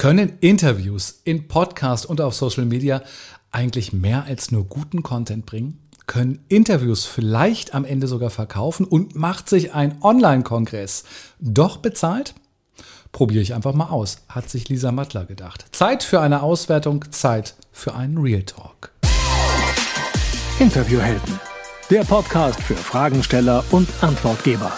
[0.00, 3.02] Können Interviews in Podcast und auf Social Media
[3.50, 5.78] eigentlich mehr als nur guten Content bringen?
[6.06, 11.04] Können Interviews vielleicht am Ende sogar verkaufen und macht sich ein Online-Kongress
[11.38, 12.34] doch bezahlt?
[13.12, 15.66] Probiere ich einfach mal aus, hat sich Lisa Mattler gedacht.
[15.72, 18.92] Zeit für eine Auswertung, Zeit für einen Real Talk.
[20.60, 21.38] Interviewhelden,
[21.90, 24.72] der Podcast für Fragensteller und Antwortgeber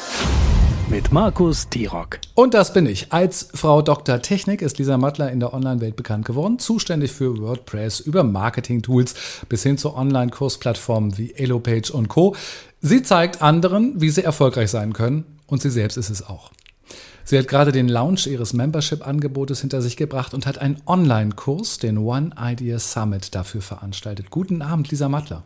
[0.93, 2.19] mit Markus Tirock.
[2.35, 3.15] Und das bin ich.
[3.15, 4.21] Als Frau Dr.
[4.21, 9.15] Technik ist Lisa Mattler in der Online-Welt bekannt geworden, zuständig für WordPress, über Marketing-Tools
[9.49, 12.37] bis hin zu Online-Kursplattformen wie Elopage und Co.
[12.83, 16.51] Sie zeigt anderen, wie sie erfolgreich sein können und sie selbst ist es auch.
[17.25, 21.97] Sie hat gerade den Launch ihres Membership-Angebotes hinter sich gebracht und hat einen Online-Kurs, den
[21.97, 24.29] One Idea Summit, dafür veranstaltet.
[24.29, 25.43] Guten Abend, Lisa Mattler.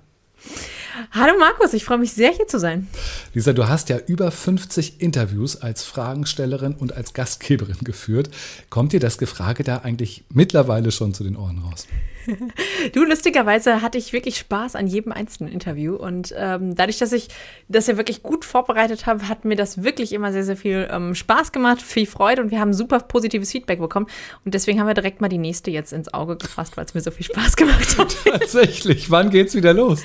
[1.13, 2.89] Hallo Markus, ich freue mich sehr hier zu sein.
[3.35, 8.31] Lisa, du hast ja über 50 Interviews als Fragenstellerin und als Gastgeberin geführt.
[8.71, 11.87] Kommt dir das Gefrage da eigentlich mittlerweile schon zu den Ohren raus?
[12.93, 15.95] du, lustigerweise hatte ich wirklich Spaß an jedem einzelnen Interview.
[15.97, 17.29] Und ähm, dadurch, dass ich
[17.69, 21.15] das ja wirklich gut vorbereitet habe, hat mir das wirklich immer sehr, sehr viel ähm,
[21.15, 24.07] Spaß gemacht, viel Freude und wir haben super positives Feedback bekommen.
[24.45, 27.01] Und deswegen haben wir direkt mal die nächste jetzt ins Auge gefasst, weil es mir
[27.01, 28.17] so viel Spaß gemacht hat.
[28.25, 29.11] Tatsächlich.
[29.11, 30.03] Wann geht's wieder los?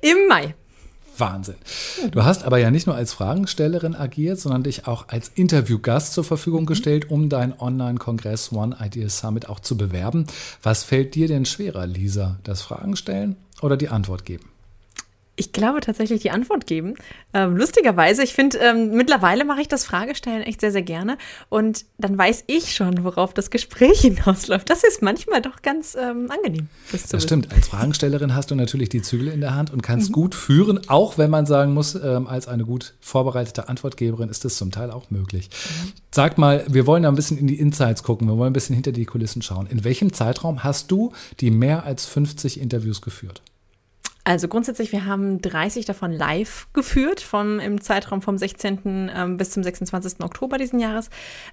[0.00, 0.54] Im Mai.
[1.18, 1.56] Wahnsinn.
[2.10, 6.24] Du hast aber ja nicht nur als Fragenstellerin agiert, sondern dich auch als Interviewgast zur
[6.24, 6.66] Verfügung mhm.
[6.66, 10.26] gestellt, um deinen Online-Kongress One Idea Summit auch zu bewerben.
[10.62, 12.38] Was fällt dir denn schwerer, Lisa?
[12.44, 14.55] Das Fragen stellen oder die Antwort geben?
[15.38, 16.94] Ich glaube tatsächlich die Antwort geben.
[17.34, 21.18] Ähm, lustigerweise, ich finde, ähm, mittlerweile mache ich das Fragestellen echt sehr, sehr gerne.
[21.50, 24.70] Und dann weiß ich schon, worauf das Gespräch hinausläuft.
[24.70, 26.68] Das ist manchmal doch ganz ähm, angenehm.
[26.90, 27.52] Das, das stimmt.
[27.52, 30.14] Als Fragestellerin hast du natürlich die Zügel in der Hand und kannst mhm.
[30.14, 34.56] gut führen, auch wenn man sagen muss, ähm, als eine gut vorbereitete Antwortgeberin ist das
[34.56, 35.50] zum Teil auch möglich.
[35.52, 35.92] Mhm.
[36.12, 38.74] Sag mal, wir wollen da ein bisschen in die Insights gucken, wir wollen ein bisschen
[38.74, 39.66] hinter die Kulissen schauen.
[39.66, 43.42] In welchem Zeitraum hast du die mehr als 50 Interviews geführt?
[44.26, 49.08] Also grundsätzlich, wir haben 30 davon live geführt, vom, im Zeitraum vom 16.
[49.14, 50.20] Ähm, bis zum 26.
[50.20, 51.10] Oktober diesen Jahres.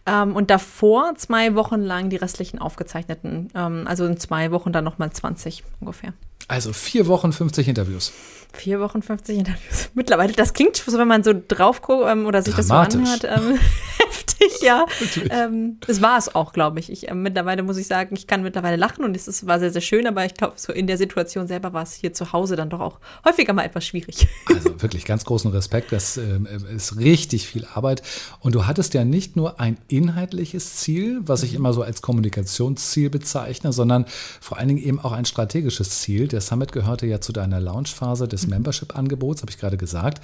[0.07, 3.49] Ähm, und davor zwei Wochen lang die restlichen aufgezeichneten.
[3.53, 6.13] Ähm, also in zwei Wochen dann nochmal 20 ungefähr.
[6.47, 8.11] Also vier Wochen 50 Interviews.
[8.53, 9.89] Vier Wochen 50 Interviews.
[9.95, 13.23] Mittlerweile, das klingt so, wenn man so drauf guckt ähm, oder sich das so anhört,
[13.23, 13.59] ähm,
[13.97, 14.85] heftig, ja.
[15.29, 16.91] Ähm, das war es auch, glaube ich.
[16.91, 19.71] ich äh, mittlerweile muss ich sagen, ich kann mittlerweile lachen und es ist, war sehr,
[19.71, 22.55] sehr schön, aber ich glaube, so in der Situation selber war es hier zu Hause
[22.55, 24.27] dann doch auch häufiger mal etwas schwierig.
[24.53, 25.91] Also wirklich ganz großen Respekt.
[25.91, 28.03] Das ähm, ist richtig viel Arbeit.
[28.39, 33.09] Und du hattest ja nicht nur ein inhaltliches Ziel, was ich immer so als Kommunikationsziel
[33.09, 34.05] bezeichne, sondern
[34.41, 36.27] vor allen Dingen eben auch ein strategisches Ziel.
[36.27, 40.23] Der Summit gehörte ja zu deiner Launchphase des Membership-Angebots, habe ich gerade gesagt.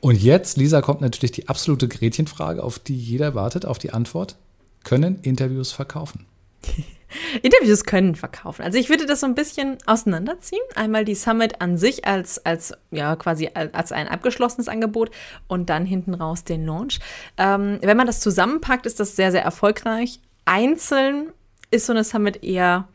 [0.00, 4.36] Und jetzt, Lisa, kommt natürlich die absolute Gretchenfrage, auf die jeder wartet, auf die Antwort.
[4.84, 6.26] Können Interviews verkaufen?
[7.42, 8.62] Interviews können verkaufen.
[8.62, 10.62] Also ich würde das so ein bisschen auseinanderziehen.
[10.74, 15.10] Einmal die Summit an sich als, als ja, quasi als ein abgeschlossenes Angebot
[15.46, 17.00] und dann hinten raus den Launch.
[17.36, 20.20] Ähm, wenn man das zusammenpackt, ist das sehr, sehr erfolgreich.
[20.44, 21.32] Einzeln
[21.70, 22.88] ist so eine Summit eher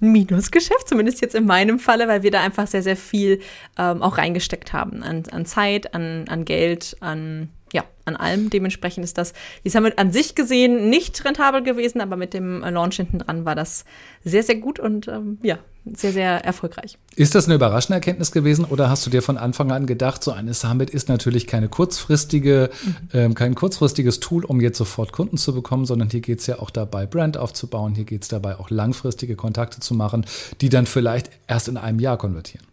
[0.00, 3.40] Minusgeschäft, zumindest jetzt in meinem Falle, weil wir da einfach sehr, sehr viel
[3.78, 7.48] ähm, auch reingesteckt haben an, an Zeit, an, an Geld, an
[8.06, 8.50] an allem.
[8.50, 9.32] Dementsprechend ist das,
[9.64, 13.54] die Summit an sich gesehen nicht rentabel gewesen, aber mit dem Launch hinten dran war
[13.54, 13.84] das
[14.24, 15.58] sehr, sehr gut und ähm, ja,
[15.94, 16.98] sehr, sehr erfolgreich.
[17.14, 20.32] Ist das eine überraschende Erkenntnis gewesen oder hast du dir von Anfang an gedacht, so
[20.32, 22.96] eine Summit ist natürlich keine kurzfristige, mhm.
[23.12, 26.58] ähm, kein kurzfristiges Tool, um jetzt sofort Kunden zu bekommen, sondern hier geht es ja
[26.58, 30.26] auch dabei, Brand aufzubauen, hier geht es dabei auch langfristige Kontakte zu machen,
[30.60, 32.66] die dann vielleicht erst in einem Jahr konvertieren.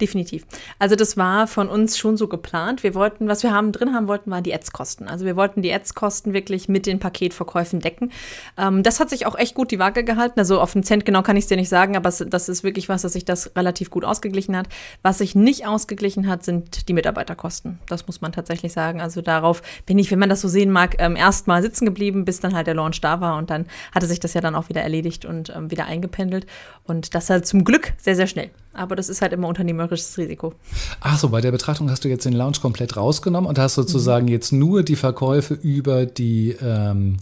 [0.00, 0.44] Definitiv.
[0.78, 2.82] Also das war von uns schon so geplant.
[2.82, 5.08] Wir wollten, was wir haben drin haben wollten, waren die Ads-Kosten.
[5.08, 8.12] Also wir wollten die Ads-Kosten wirklich mit den Paketverkäufen decken.
[8.58, 10.38] Ähm, das hat sich auch echt gut die Waage gehalten.
[10.38, 12.88] Also auf den Cent genau kann ich es dir nicht sagen, aber das ist wirklich
[12.90, 14.68] was, dass sich das relativ gut ausgeglichen hat.
[15.02, 17.78] Was sich nicht ausgeglichen hat, sind die Mitarbeiterkosten.
[17.88, 19.00] Das muss man tatsächlich sagen.
[19.00, 22.26] Also darauf bin ich, wenn man das so sehen mag, ähm, erst mal sitzen geblieben,
[22.26, 24.68] bis dann halt der Launch da war und dann hatte sich das ja dann auch
[24.68, 26.46] wieder erledigt und ähm, wieder eingependelt.
[26.84, 28.50] Und das halt zum Glück sehr, sehr schnell.
[28.72, 29.48] Aber das ist halt immer
[29.86, 30.54] unternehmerisches Risiko.
[31.00, 34.26] Ach so, bei der Betrachtung hast du jetzt den Launch komplett rausgenommen und hast sozusagen
[34.26, 34.32] mhm.
[34.32, 37.16] jetzt nur die Verkäufe über die ähm,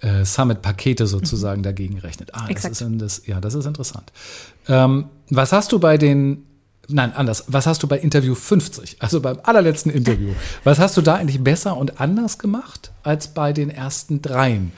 [0.00, 1.64] äh, Summit-Pakete sozusagen mhm.
[1.64, 2.30] dagegen gerechnet.
[2.34, 4.12] Ah, das ist, das, ja, das ist interessant.
[4.68, 6.46] Ähm, was hast du bei den
[6.86, 7.44] Nein, anders.
[7.46, 11.42] Was hast du bei Interview 50, also beim allerletzten Interview, was hast du da eigentlich
[11.42, 14.70] besser und anders gemacht als bei den ersten dreien?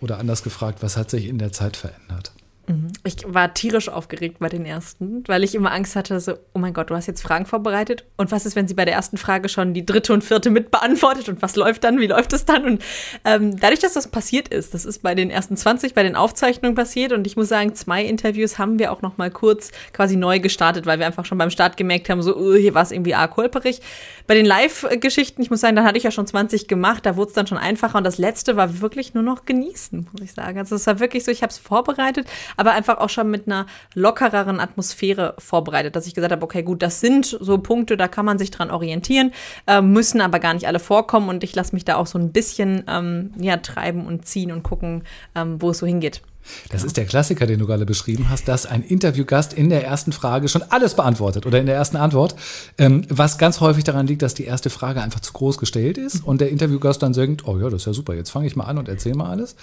[0.00, 2.32] Oder anders gefragt, was hat sich in der Zeit verändert?
[2.66, 2.92] Mhm.
[3.04, 6.72] Ich war tierisch aufgeregt bei den ersten, weil ich immer Angst hatte, so, oh mein
[6.72, 8.04] Gott, du hast jetzt Fragen vorbereitet.
[8.16, 10.70] Und was ist, wenn sie bei der ersten Frage schon die dritte und vierte mit
[10.70, 11.28] beantwortet?
[11.28, 11.98] Und was läuft dann?
[11.98, 12.64] Wie läuft es dann?
[12.64, 12.82] Und
[13.24, 16.74] ähm, dadurch, dass das passiert ist, das ist bei den ersten 20, bei den Aufzeichnungen
[16.74, 17.12] passiert.
[17.12, 20.86] Und ich muss sagen, zwei Interviews haben wir auch noch mal kurz quasi neu gestartet,
[20.86, 23.36] weil wir einfach schon beim Start gemerkt haben, so, uh, hier war es irgendwie arg
[23.36, 23.80] holperig.
[24.26, 27.28] Bei den Live-Geschichten, ich muss sagen, dann hatte ich ja schon 20 gemacht, da wurde
[27.28, 27.98] es dann schon einfacher.
[27.98, 30.58] Und das letzte war wirklich nur noch genießen, muss ich sagen.
[30.58, 32.26] Also es war wirklich so, ich habe es vorbereitet
[32.56, 36.82] aber einfach auch schon mit einer lockereren Atmosphäre vorbereitet, dass ich gesagt habe, okay, gut,
[36.82, 39.32] das sind so Punkte, da kann man sich dran orientieren,
[39.66, 42.32] äh, müssen aber gar nicht alle vorkommen und ich lasse mich da auch so ein
[42.32, 45.04] bisschen ähm, ja, treiben und ziehen und gucken,
[45.34, 46.22] ähm, wo es so hingeht.
[46.70, 50.12] Das ist der Klassiker, den du gerade beschrieben hast, dass ein Interviewgast in der ersten
[50.12, 52.34] Frage schon alles beantwortet oder in der ersten Antwort,
[52.78, 56.24] ähm, was ganz häufig daran liegt, dass die erste Frage einfach zu groß gestellt ist
[56.24, 58.64] und der Interviewgast dann denkt, oh ja, das ist ja super, jetzt fange ich mal
[58.64, 59.56] an und erzähle mal alles.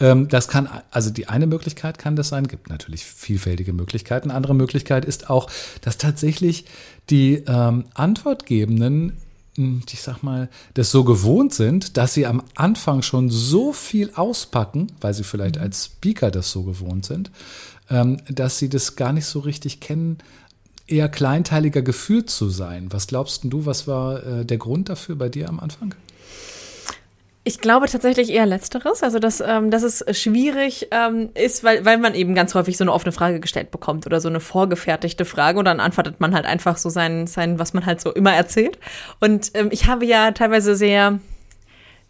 [0.00, 4.30] Ähm, das kann, also die eine Möglichkeit kann das sein, gibt natürlich vielfältige Möglichkeiten.
[4.30, 5.50] Andere Möglichkeit ist auch,
[5.80, 6.64] dass tatsächlich
[7.10, 9.12] die ähm, Antwortgebenden
[9.58, 14.88] ich sag mal, das so gewohnt sind, dass sie am Anfang schon so viel auspacken,
[15.00, 15.62] weil sie vielleicht mhm.
[15.62, 17.30] als Speaker das so gewohnt sind,
[17.90, 20.18] ähm, dass sie das gar nicht so richtig kennen,
[20.86, 22.88] eher kleinteiliger geführt zu sein.
[22.90, 25.94] Was glaubst du, was war äh, der Grund dafür bei dir am Anfang?
[27.48, 31.96] Ich glaube tatsächlich eher Letzteres, also dass, ähm, dass es schwierig ähm, ist, weil, weil
[31.96, 35.60] man eben ganz häufig so eine offene Frage gestellt bekommt oder so eine vorgefertigte Frage
[35.60, 38.80] und dann antwortet man halt einfach so sein, sein was man halt so immer erzählt.
[39.20, 41.20] Und ähm, ich habe ja teilweise sehr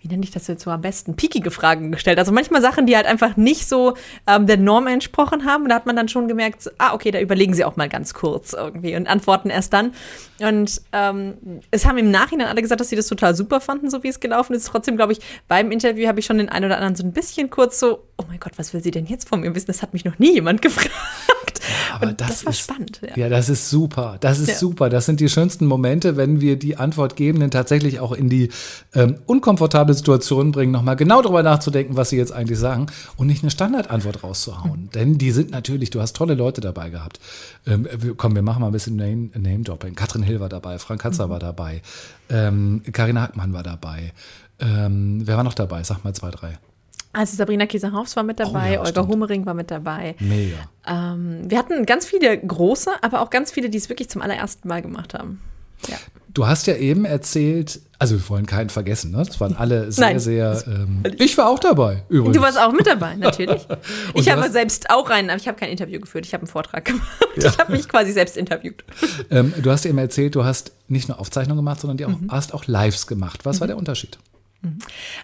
[0.00, 2.18] wie nenne ich das jetzt so am besten, piekige Fragen gestellt.
[2.18, 3.96] Also manchmal Sachen, die halt einfach nicht so
[4.26, 5.64] ähm, der Norm entsprochen haben.
[5.64, 7.88] Und da hat man dann schon gemerkt, so, ah, okay, da überlegen sie auch mal
[7.88, 9.92] ganz kurz irgendwie und antworten erst dann.
[10.40, 14.02] Und ähm, es haben im Nachhinein alle gesagt, dass sie das total super fanden, so
[14.02, 14.66] wie es gelaufen ist.
[14.66, 17.50] Trotzdem, glaube ich, beim Interview habe ich schon den einen oder anderen so ein bisschen
[17.50, 19.66] kurz so, oh mein Gott, was will sie denn jetzt von mir wissen?
[19.68, 20.90] Das hat mich noch nie jemand gefragt.
[21.96, 23.00] Aber das, das, war ist, spannend.
[23.02, 23.16] Ja.
[23.16, 23.28] ja.
[23.28, 24.16] das ist super.
[24.20, 24.54] Das ist ja.
[24.54, 24.88] super.
[24.88, 28.50] Das sind die schönsten Momente, wenn wir die Antwortgebenden tatsächlich auch in die
[28.94, 33.42] ähm, unkomfortable Situation bringen, nochmal genau darüber nachzudenken, was sie jetzt eigentlich sagen und nicht
[33.42, 34.84] eine Standardantwort rauszuhauen.
[34.84, 34.90] Mhm.
[34.90, 37.20] Denn die sind natürlich, du hast tolle Leute dabei gehabt.
[37.66, 39.94] Ähm, komm, wir machen mal ein bisschen Name-Dropping.
[39.94, 41.30] Katrin Hill war dabei, Frank Katzer mhm.
[41.30, 41.82] war dabei,
[42.28, 44.12] ähm, Karina Hackmann war dabei.
[44.58, 45.82] Ähm, wer war noch dabei?
[45.82, 46.58] Sag mal zwei, drei.
[47.16, 49.08] Also Sabrina Kieser-Haufs war mit dabei, oh ja, Olga stimmt.
[49.08, 50.16] Hummering war mit dabei.
[50.18, 50.56] Mega.
[50.86, 54.68] Ähm, wir hatten ganz viele große, aber auch ganz viele, die es wirklich zum allerersten
[54.68, 55.40] Mal gemacht haben.
[55.88, 55.96] Ja.
[56.34, 59.22] Du hast ja eben erzählt, also wir wollen keinen vergessen, ne?
[59.26, 60.20] Das waren alle sehr, Nein.
[60.20, 60.62] sehr.
[60.66, 62.36] Ähm, ich war auch dabei, übrigens.
[62.36, 63.66] Du warst auch mit dabei, natürlich.
[64.14, 66.84] ich habe selbst auch einen, aber ich habe kein Interview geführt, ich habe einen Vortrag
[66.84, 67.26] gemacht.
[67.36, 67.48] Ja.
[67.48, 68.84] Ich habe mich quasi selbst interviewt.
[69.30, 72.30] Ähm, du hast eben erzählt, du hast nicht nur Aufzeichnungen gemacht, sondern du mhm.
[72.30, 73.46] hast auch Lives gemacht.
[73.46, 73.60] Was mhm.
[73.60, 74.18] war der Unterschied?
[74.62, 74.78] Mhm.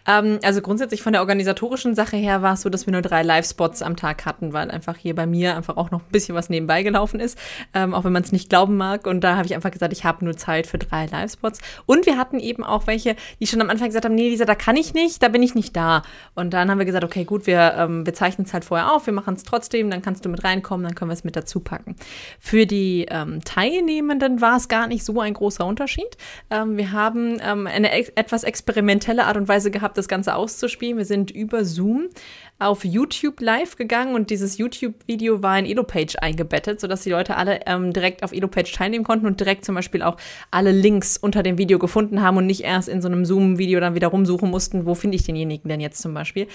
[0.07, 3.23] Ähm, also grundsätzlich von der organisatorischen Sache her war es so, dass wir nur drei
[3.23, 6.51] Live-Spots am Tag hatten, weil einfach hier bei mir einfach auch noch ein bisschen was
[6.51, 7.39] nebenbei gelaufen ist,
[7.75, 9.07] ähm, auch wenn man es nicht glauben mag.
[9.07, 11.61] Und da habe ich einfach gesagt, ich habe nur Zeit für drei Live-Spots.
[11.87, 14.55] Und wir hatten eben auch welche, die schon am Anfang gesagt haben, nee, Lisa, da
[14.55, 16.03] kann ich nicht, da bin ich nicht da.
[16.35, 19.07] Und dann haben wir gesagt, okay, gut, wir, ähm, wir zeichnen es halt vorher auf,
[19.07, 21.61] wir machen es trotzdem, dann kannst du mit reinkommen, dann können wir es mit dazu
[21.61, 21.97] packen.
[22.39, 23.07] Für die
[23.45, 26.17] Teilnehmenden war es gar nicht so ein großer Unterschied.
[26.49, 30.99] Wir haben eine ex etwas experimentelle Art und Weise gehabt, das Ganze auszuspielen.
[30.99, 32.09] Wir sind über Zoom
[32.59, 37.61] auf YouTube live gegangen und dieses YouTube-Video war in Elopage eingebettet, sodass die Leute alle
[37.67, 40.17] ähm, direkt auf Elopage teilnehmen konnten und direkt zum Beispiel auch
[40.51, 43.95] alle Links unter dem Video gefunden haben und nicht erst in so einem Zoom-Video dann
[43.95, 46.47] wieder rumsuchen mussten, wo finde ich denjenigen denn jetzt zum Beispiel.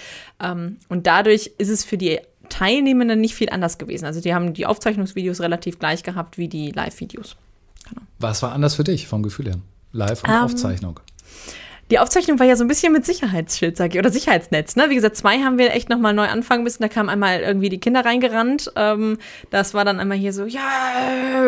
[0.42, 4.06] Ähm, und dadurch ist es für die Teilnehmenden nicht viel anders gewesen.
[4.06, 7.36] Also die haben die Aufzeichnungsvideos relativ gleich gehabt wie die Live-Videos.
[7.88, 8.02] Genau.
[8.18, 9.58] Was war anders für dich vom Gefühl her?
[9.92, 11.00] Live und um, ähm, Aufzeichnung?
[11.90, 14.76] Die Aufzeichnung war ja so ein bisschen mit Sicherheitsschild, sag ich, oder Sicherheitsnetz.
[14.76, 14.86] Ne?
[14.90, 16.82] Wie gesagt, zwei haben wir echt nochmal neu anfangen müssen.
[16.82, 18.72] Da kamen einmal irgendwie die Kinder reingerannt.
[18.76, 19.16] Ähm,
[19.50, 20.60] das war dann einmal hier so, ja,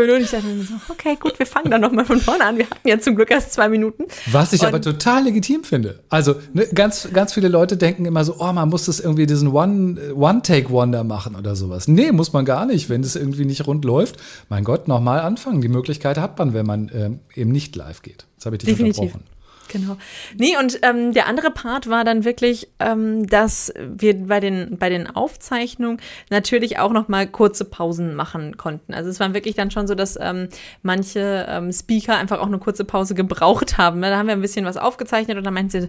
[0.00, 2.56] und ich dachte so, okay, gut, wir fangen dann nochmal von vorne an.
[2.56, 4.04] Wir hatten ja zum Glück erst zwei Minuten.
[4.30, 6.00] Was ich und, aber total legitim finde.
[6.08, 9.48] Also ne, ganz, ganz viele Leute denken immer so, oh, man muss das irgendwie diesen
[9.48, 11.86] One-Take-Wonder machen oder sowas.
[11.86, 14.16] Nee, muss man gar nicht, wenn es irgendwie nicht rund läuft.
[14.48, 15.60] Mein Gott, nochmal anfangen.
[15.60, 18.26] Die Möglichkeit hat man, wenn man ähm, eben nicht live geht.
[18.36, 19.02] Das habe ich dich Definitiv.
[19.02, 19.39] unterbrochen.
[19.70, 19.96] Genau.
[20.36, 24.88] Nee, und ähm, der andere Part war dann wirklich, ähm, dass wir bei den, bei
[24.88, 28.94] den Aufzeichnungen natürlich auch noch mal kurze Pausen machen konnten.
[28.94, 30.48] Also es war wirklich dann schon so, dass ähm,
[30.82, 34.02] manche ähm, Speaker einfach auch eine kurze Pause gebraucht haben.
[34.02, 35.88] Da haben wir ein bisschen was aufgezeichnet und dann meinten sie,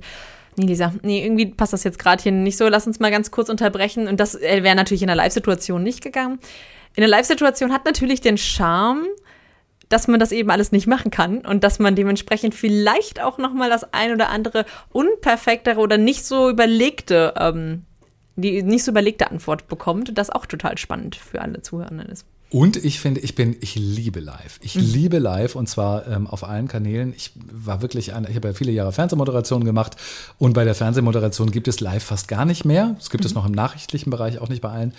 [0.58, 3.32] nee, Lisa, nee, irgendwie passt das jetzt gerade hier nicht so, lass uns mal ganz
[3.32, 4.08] kurz unterbrechen.
[4.08, 6.38] Und das äh, wäre natürlich in der Live-Situation nicht gegangen.
[6.96, 9.08] In der Live-Situation hat natürlich den Charme,
[9.92, 13.54] dass man das eben alles nicht machen kann und dass man dementsprechend vielleicht auch noch
[13.54, 17.84] mal das ein oder andere unperfektere oder nicht so überlegte ähm,
[18.36, 22.26] die nicht so überlegte Antwort bekommt, das auch total spannend für alle Zuhörenden ist.
[22.52, 24.60] Und ich finde, ich bin, ich liebe live.
[24.62, 24.82] Ich mhm.
[24.82, 27.14] liebe live und zwar ähm, auf allen Kanälen.
[27.16, 29.96] Ich war wirklich ein, ich habe ja viele Jahre Fernsehmoderation gemacht
[30.38, 32.98] und bei der Fernsehmoderation gibt es live fast gar nicht mehr.
[33.00, 33.28] Es gibt mhm.
[33.28, 34.94] es noch im nachrichtlichen Bereich, auch nicht bei allen.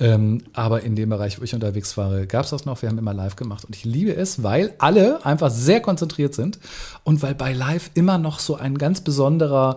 [0.00, 2.82] Ähm, aber in dem Bereich, wo ich unterwegs war, gab es das noch.
[2.82, 6.58] Wir haben immer live gemacht und ich liebe es, weil alle einfach sehr konzentriert sind
[7.04, 9.76] und weil bei live immer noch so ein ganz besonderer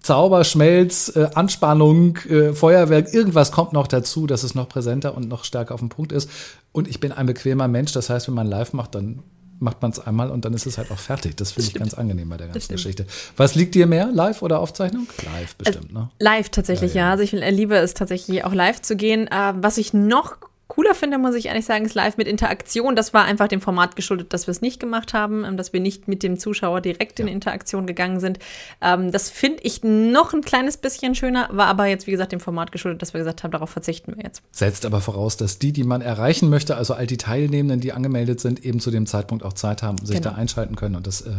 [0.00, 5.44] Zauberschmelz, äh, Anspannung, äh, Feuerwerk, irgendwas kommt noch dazu, dass es noch präsenter und noch
[5.44, 6.30] stärker auf dem Punkt ist.
[6.72, 9.22] Und ich bin ein bequemer Mensch, das heißt, wenn man live macht, dann
[9.58, 11.36] macht man es einmal und dann ist es halt auch fertig.
[11.36, 13.06] Das finde ich ganz angenehm bei der ganzen Geschichte.
[13.36, 15.06] Was liegt dir mehr, live oder Aufzeichnung?
[15.24, 16.10] Live bestimmt, ne?
[16.18, 17.06] Live tatsächlich, ja.
[17.06, 17.10] ja.
[17.12, 19.26] Also ich liebe es tatsächlich auch live zu gehen.
[19.28, 20.36] Äh, was ich noch
[20.76, 22.94] cooler finde, muss ich ehrlich sagen, ist live mit Interaktion.
[22.94, 25.80] Das war einfach dem Format geschuldet, dass wir es nicht gemacht haben, ähm, dass wir
[25.80, 28.38] nicht mit dem Zuschauer direkt in Interaktion gegangen sind.
[28.82, 32.40] Ähm, das finde ich noch ein kleines bisschen schöner, war aber jetzt, wie gesagt, dem
[32.40, 34.42] Format geschuldet, dass wir gesagt haben, darauf verzichten wir jetzt.
[34.52, 38.40] Setzt aber voraus, dass die, die man erreichen möchte, also all die Teilnehmenden, die angemeldet
[38.40, 40.30] sind, eben zu dem Zeitpunkt auch Zeit haben, sich genau.
[40.30, 40.96] da einschalten können.
[40.96, 41.30] Und das äh,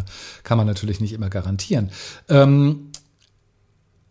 [0.42, 1.92] kann man natürlich nicht immer garantieren.
[2.28, 2.92] Ähm,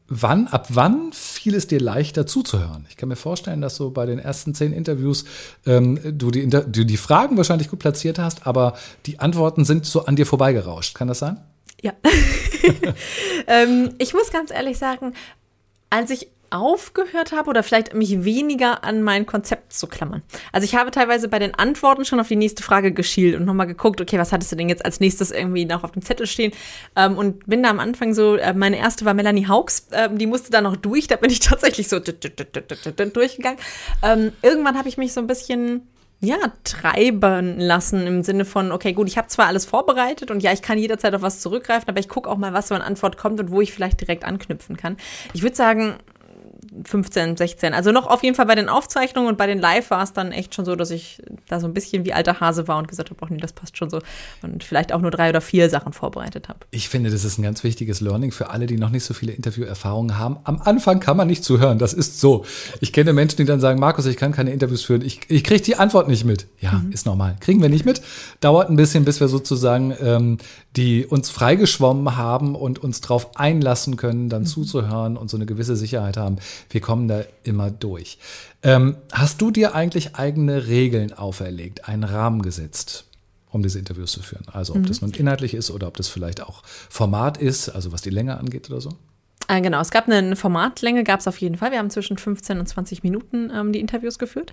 [0.09, 2.87] Wann, ab wann fiel es dir leichter zuzuhören?
[2.89, 5.25] Ich kann mir vorstellen, dass so bei den ersten zehn Interviews
[5.67, 8.75] ähm, du, die, du die Fragen wahrscheinlich gut platziert hast, aber
[9.07, 10.95] die Antworten sind so an dir vorbeigerauscht.
[10.95, 11.41] Kann das sein?
[11.83, 11.93] Ja.
[13.49, 15.13] ähm, ich muss ganz ehrlich sagen,
[15.91, 20.23] als ich aufgehört habe oder vielleicht mich weniger an mein Konzept zu klammern.
[20.53, 23.67] Also ich habe teilweise bei den Antworten schon auf die nächste Frage geschielt und nochmal
[23.67, 26.53] geguckt, okay, was hattest du denn jetzt als nächstes irgendwie noch auf dem Zettel stehen?
[26.95, 30.26] Ähm, und bin da am Anfang so, äh, meine erste war Melanie Hawks, äh, die
[30.26, 33.59] musste da noch durch, da bin ich tatsächlich so durchgegangen.
[34.03, 35.88] Ähm, irgendwann habe ich mich so ein bisschen
[36.21, 40.53] ja, treiben lassen im Sinne von, okay, gut, ich habe zwar alles vorbereitet und ja,
[40.53, 43.19] ich kann jederzeit auf was zurückgreifen, aber ich gucke auch mal, was so an Antwort
[43.19, 44.97] kommt und wo ich vielleicht direkt anknüpfen kann.
[45.35, 45.97] Ich würde sagen,
[46.85, 47.75] 15, 16.
[47.75, 50.33] Also noch auf jeden Fall bei den Aufzeichnungen und bei den Live war es dann
[50.33, 53.11] echt schon so, dass ich da so ein bisschen wie alter Hase war und gesagt
[53.11, 54.00] habe, oh nee, das passt schon so.
[54.42, 56.61] Und vielleicht auch nur drei oder vier Sachen vorbereitet habe.
[56.71, 59.33] Ich finde, das ist ein ganz wichtiges Learning für alle, die noch nicht so viele
[59.33, 60.38] Interviewerfahrungen haben.
[60.45, 61.78] Am Anfang kann man nicht zuhören.
[61.78, 62.45] Das ist so.
[62.80, 65.02] Ich kenne Menschen, die dann sagen, Markus, ich kann keine Interviews führen.
[65.02, 66.47] Ich, ich kriege die Antwort nicht mit.
[66.61, 66.92] Ja, mhm.
[66.92, 67.37] ist normal.
[67.40, 68.02] Kriegen wir nicht mit.
[68.40, 70.38] Dauert ein bisschen, bis wir sozusagen ähm,
[70.76, 74.47] die uns freigeschwommen haben und uns darauf einlassen können, dann mhm.
[74.47, 76.37] zuzuhören und so eine gewisse Sicherheit haben.
[76.70, 78.18] Wir kommen da immer durch.
[78.62, 83.04] Ähm, hast du dir eigentlich eigene Regeln auferlegt, einen Rahmen gesetzt?
[83.49, 84.44] um diese Interviews zu führen.
[84.52, 84.87] Also ob mhm.
[84.87, 88.38] das nun inhaltlich ist oder ob das vielleicht auch Format ist, also was die Länge
[88.38, 88.90] angeht oder so.
[89.49, 91.71] Äh, genau, es gab eine Formatlänge, gab es auf jeden Fall.
[91.71, 94.53] Wir haben zwischen 15 und 20 Minuten ähm, die Interviews geführt.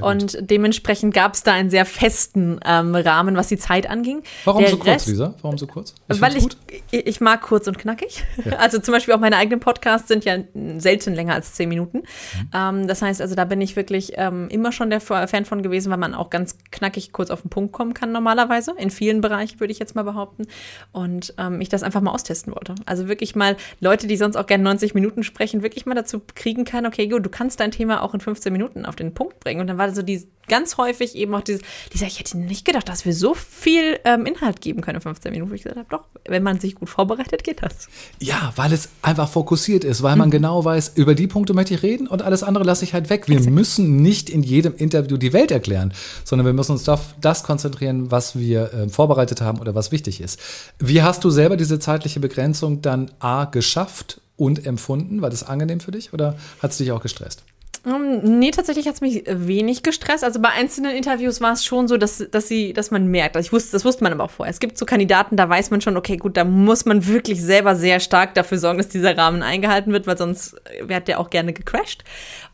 [0.00, 4.22] Und dementsprechend gab es da einen sehr festen ähm, Rahmen, was die Zeit anging.
[4.44, 5.34] Warum Der so kurz, Rest, Lisa?
[5.42, 5.94] Warum so kurz?
[6.10, 6.46] Ich weil ich,
[6.90, 8.24] ich mag kurz und knackig.
[8.44, 8.52] Ja.
[8.62, 10.38] Also zum Beispiel auch meine eigenen Podcasts sind ja
[10.78, 11.98] selten länger als 10 Minuten.
[11.98, 12.50] Mhm.
[12.54, 15.90] Ähm, das heißt, also da bin ich wirklich ähm, immer schon der Fan von gewesen,
[15.90, 18.74] weil man auch ganz knackig kurz auf den Punkt kommen kann normalerweise.
[18.78, 20.46] In vielen Bereichen würde ich jetzt mal behaupten.
[20.92, 22.74] Und ähm, ich das einfach mal austesten wollte.
[22.86, 26.20] Also wirklich mal Leute, die sonst sonst auch gerne 90 Minuten sprechen, wirklich mal dazu
[26.34, 29.40] kriegen kann, okay, gut, du kannst dein Thema auch in 15 Minuten auf den Punkt
[29.40, 29.60] bringen.
[29.60, 31.62] Und dann war so die, ganz häufig eben auch dieses,
[31.92, 35.32] dieser, ich hätte nicht gedacht, dass wir so viel ähm, Inhalt geben können in 15
[35.32, 35.50] Minuten.
[35.50, 37.88] Wo ich gesagt habe, doch, wenn man sich gut vorbereitet, geht das.
[38.18, 40.32] Ja, weil es einfach fokussiert ist, weil man mhm.
[40.32, 43.28] genau weiß, über die Punkte möchte ich reden und alles andere lasse ich halt weg.
[43.28, 43.54] Wir Exakt.
[43.54, 45.92] müssen nicht in jedem Interview die Welt erklären,
[46.24, 50.20] sondern wir müssen uns auf das konzentrieren, was wir äh, vorbereitet haben oder was wichtig
[50.20, 50.40] ist.
[50.78, 55.22] Wie hast du selber diese zeitliche Begrenzung dann A geschafft und empfunden?
[55.22, 57.44] War das angenehm für dich oder hat es dich auch gestresst?
[57.84, 60.22] Ähm, nee, tatsächlich hat es mich wenig gestresst.
[60.22, 63.52] Also bei einzelnen Interviews war es schon so, dass, dass, sie, dass man merkt, ich
[63.52, 64.52] wusste, das wusste man aber auch vorher.
[64.52, 67.74] Es gibt so Kandidaten, da weiß man schon, okay, gut, da muss man wirklich selber
[67.74, 71.52] sehr stark dafür sorgen, dass dieser Rahmen eingehalten wird, weil sonst wäre der auch gerne
[71.52, 72.04] gecrashed.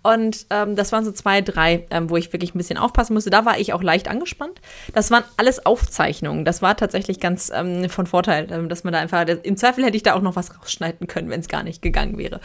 [0.02, 3.28] Und ähm, das waren so zwei, drei, ähm, wo ich wirklich ein bisschen aufpassen musste.
[3.28, 4.62] Da war ich auch leicht angespannt.
[4.94, 6.46] Das waren alles Aufzeichnungen.
[6.46, 9.96] Das war tatsächlich ganz ähm, von Vorteil, ähm, dass man da einfach, im Zweifel hätte
[9.98, 12.40] ich da auch noch was rausschneiden können, wenn es gar nicht gegangen wäre.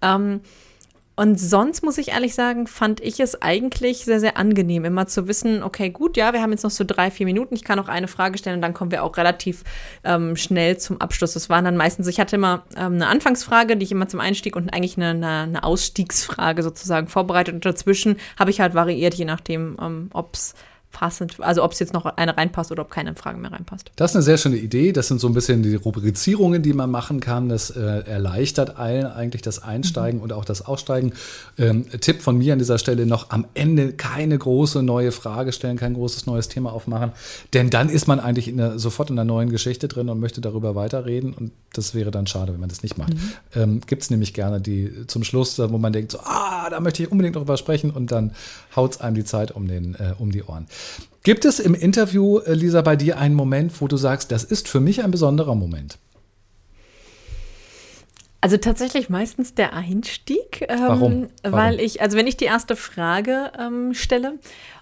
[0.00, 0.42] Ähm,
[1.20, 5.28] und sonst muss ich ehrlich sagen, fand ich es eigentlich sehr, sehr angenehm, immer zu
[5.28, 7.88] wissen, okay, gut, ja, wir haben jetzt noch so drei, vier Minuten, ich kann noch
[7.88, 9.62] eine Frage stellen und dann kommen wir auch relativ
[10.02, 11.34] ähm, schnell zum Abschluss.
[11.34, 14.56] Das waren dann meistens, ich hatte immer ähm, eine Anfangsfrage, die ich immer zum Einstieg
[14.56, 19.26] und eigentlich eine, eine, eine Ausstiegsfrage sozusagen vorbereitet und dazwischen habe ich halt variiert, je
[19.26, 20.54] nachdem, ähm, ob es
[20.92, 23.90] passend, also ob es jetzt noch eine reinpasst oder ob keine Frage mehr reinpasst.
[23.96, 24.92] Das ist eine sehr schöne Idee.
[24.92, 27.48] Das sind so ein bisschen die Rubrizierungen, die man machen kann.
[27.48, 30.24] Das äh, erleichtert allen eigentlich das Einsteigen mhm.
[30.24, 31.12] und auch das Aussteigen.
[31.58, 35.76] Ähm, Tipp von mir an dieser Stelle noch am Ende keine große neue Frage stellen,
[35.76, 37.12] kein großes neues Thema aufmachen,
[37.54, 40.40] denn dann ist man eigentlich in der, sofort in einer neuen Geschichte drin und möchte
[40.40, 43.14] darüber weiterreden und das wäre dann schade, wenn man das nicht macht.
[43.14, 43.32] Mhm.
[43.54, 47.02] Ähm, Gibt es nämlich gerne die zum Schluss, wo man denkt, so, ah, da möchte
[47.02, 48.32] ich unbedingt darüber sprechen und dann
[48.74, 50.66] haut es einem die Zeit um, den, äh, um die Ohren.
[51.22, 54.68] Gibt es im Interview, äh, Lisa, bei dir einen Moment, wo du sagst, das ist
[54.68, 55.98] für mich ein besonderer Moment?
[58.40, 60.64] Also tatsächlich meistens der Einstieg.
[60.68, 61.28] Ähm, Warum?
[61.42, 61.58] Warum?
[61.58, 64.38] Weil ich, also wenn ich die erste Frage ähm, stelle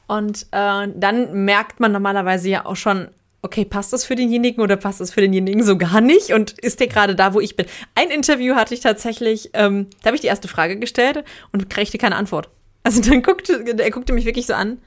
[0.06, 3.08] und äh, dann merkt man normalerweise ja auch schon,
[3.42, 6.32] okay, passt das für denjenigen oder passt das für denjenigen so gar nicht?
[6.32, 7.66] Und ist der gerade da, wo ich bin?
[7.96, 11.98] Ein Interview hatte ich tatsächlich, ähm, da habe ich die erste Frage gestellt und kriegte
[11.98, 12.48] keine Antwort.
[12.84, 14.78] Also dann guckte, er guckte mich wirklich so an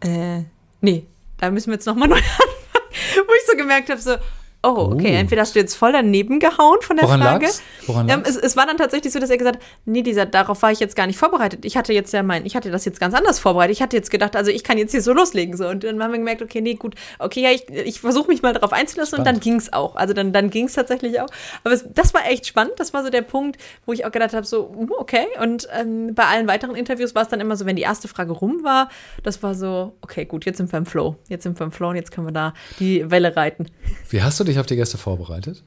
[0.00, 0.44] äh,
[0.80, 1.06] nee,
[1.38, 3.26] da müssen wir jetzt nochmal neu anfangen.
[3.26, 4.16] Wo ich so gemerkt habe, so,
[4.60, 5.12] Oh, okay.
[5.14, 5.20] Oh.
[5.20, 7.46] Entweder hast du jetzt voll daneben gehauen von der Woran Frage.
[7.46, 7.62] Lag's?
[7.86, 10.62] Woran ähm, es, es, war dann tatsächlich so, dass er gesagt hat, nee, dieser, darauf
[10.62, 11.64] war ich jetzt gar nicht vorbereitet.
[11.64, 13.76] Ich hatte jetzt ja mein, ich hatte das jetzt ganz anders vorbereitet.
[13.76, 15.56] Ich hatte jetzt gedacht, also ich kann jetzt hier so loslegen.
[15.56, 15.68] So.
[15.68, 18.52] Und dann haben wir gemerkt, okay, nee, gut, okay, ja, ich, ich versuche mich mal
[18.52, 19.28] darauf einzulassen spannend.
[19.28, 19.94] und dann ging es auch.
[19.94, 21.28] Also dann, dann ging es tatsächlich auch.
[21.62, 22.74] Aber es, das war echt spannend.
[22.78, 25.26] Das war so der Punkt, wo ich auch gedacht habe, so, hm, okay.
[25.40, 28.32] Und ähm, bei allen weiteren Interviews war es dann immer so, wenn die erste Frage
[28.32, 28.88] rum war,
[29.22, 31.14] das war so, okay, gut, jetzt sind wir im Flow.
[31.28, 33.66] Jetzt sind wir im Flow und jetzt können wir da die Welle reiten.
[34.10, 35.62] Wie hast du dich auf die Gäste vorbereitet?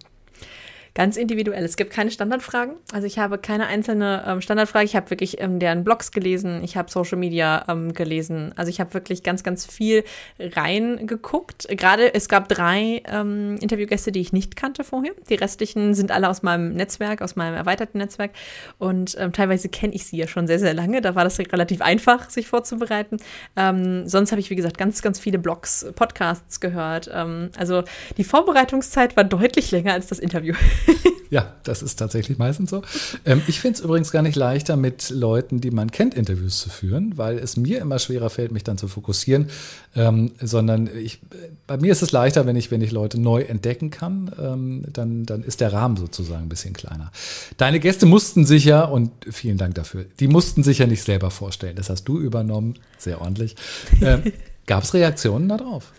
[0.94, 1.64] Ganz individuell.
[1.64, 2.76] Es gibt keine Standardfragen.
[2.92, 4.84] Also ich habe keine einzelne ähm, Standardfrage.
[4.84, 6.62] Ich habe wirklich ähm, deren Blogs gelesen.
[6.66, 8.52] Ich habe Social Media ähm, gelesen.
[8.58, 10.04] Also ich habe wirklich ganz, ganz viel
[10.38, 11.70] reingeguckt.
[11.70, 15.14] Gerade es gab drei ähm, Interviewgäste, die ich nicht kannte vorher.
[15.30, 18.32] Die restlichen sind alle aus meinem Netzwerk, aus meinem erweiterten Netzwerk.
[18.78, 21.00] Und ähm, teilweise kenne ich sie ja schon sehr, sehr lange.
[21.00, 23.16] Da war das relativ einfach, sich vorzubereiten.
[23.56, 27.10] Ähm, sonst habe ich, wie gesagt, ganz, ganz viele Blogs, Podcasts gehört.
[27.12, 27.84] also
[28.18, 30.54] die Vorbereitungszeit war deutlich länger als das Interview.
[31.30, 32.82] ja, das ist tatsächlich meistens so.
[33.26, 36.70] Ähm, ich finde es übrigens gar nicht leichter, mit Leuten, die man kennt, Interviews zu
[36.70, 39.50] führen, weil es mir immer schwerer fällt, mich dann zu fokussieren.
[39.96, 41.20] Ähm, sondern ich,
[41.68, 45.26] bei mir ist es leichter, wenn ich, wenn ich Leute neu entdecken kann, ähm, dann,
[45.26, 47.12] dann ist der Rahmen sozusagen ein bisschen kleiner.
[47.58, 51.32] Deine Gäste mussten sich ja, und vielen Dank dafür, die mussten sich ja nicht selber
[51.32, 51.76] vorstellen.
[51.76, 53.56] Das hast du übernommen, sehr ordentlich.
[54.02, 54.24] Ähm,
[54.68, 55.92] Gab es Reaktionen darauf?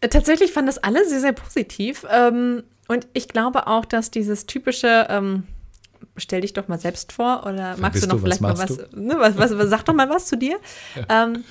[0.00, 2.06] Tatsächlich fanden das alle sehr, sehr positiv.
[2.10, 5.44] Ähm, und ich glaube auch, dass dieses typische, ähm,
[6.16, 9.14] stell dich doch mal selbst vor oder magst du noch du, vielleicht mal was, ne,
[9.18, 10.58] was, was, was, sag doch mal was zu dir.
[10.94, 11.24] Ja.
[11.24, 11.44] Ähm,